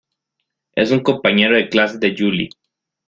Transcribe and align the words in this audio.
Es 0.73 0.89
un 0.89 1.01
compañero 1.01 1.55
de 1.55 1.69
clases 1.69 1.99
de 1.99 2.15
Juli. 2.17 2.49